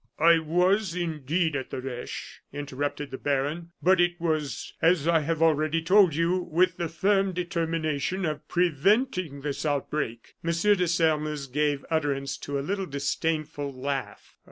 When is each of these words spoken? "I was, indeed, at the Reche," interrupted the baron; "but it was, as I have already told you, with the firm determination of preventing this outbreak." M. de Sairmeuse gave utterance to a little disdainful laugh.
"I 0.17 0.39
was, 0.39 0.95
indeed, 0.95 1.55
at 1.55 1.69
the 1.69 1.79
Reche," 1.79 2.41
interrupted 2.51 3.11
the 3.11 3.19
baron; 3.19 3.71
"but 3.83 4.01
it 4.01 4.19
was, 4.19 4.73
as 4.81 5.07
I 5.07 5.19
have 5.19 5.43
already 5.43 5.79
told 5.79 6.15
you, 6.15 6.37
with 6.37 6.77
the 6.77 6.89
firm 6.89 7.33
determination 7.33 8.25
of 8.25 8.47
preventing 8.47 9.41
this 9.41 9.63
outbreak." 9.63 10.33
M. 10.43 10.49
de 10.53 10.87
Sairmeuse 10.87 11.45
gave 11.45 11.85
utterance 11.91 12.35
to 12.37 12.57
a 12.57 12.65
little 12.65 12.87
disdainful 12.87 13.71
laugh. 13.79 14.37